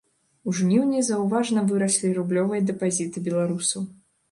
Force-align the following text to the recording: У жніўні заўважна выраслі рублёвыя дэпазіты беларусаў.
У 0.51 0.53
жніўні 0.59 1.01
заўважна 1.09 1.65
выраслі 1.73 2.11
рублёвыя 2.21 2.65
дэпазіты 2.73 3.17
беларусаў. 3.31 3.89